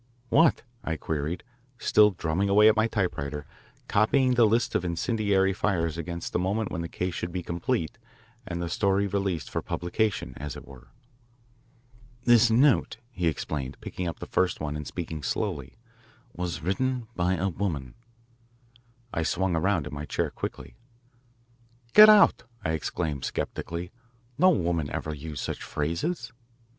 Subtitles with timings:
[0.29, 1.43] "What?" I queried,
[1.77, 3.45] still drumming away at my typewriter,
[3.87, 7.99] copying the list of incendiary fires against the moment when the case should be complete
[8.47, 10.87] and the story released for publication, as it were.
[12.23, 15.77] "This note," he explained, picking up the first one and speaking slowly,
[16.33, 17.93] "was written by a woman."
[19.13, 20.77] I swung around in my chair quickly.
[21.93, 23.91] "Get out!" I exclaimed sceptically.
[24.39, 26.33] "No woman ever used such phrases.